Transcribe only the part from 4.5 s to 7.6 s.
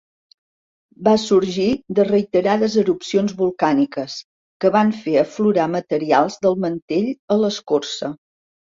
que van fer aflorar materials del mantell a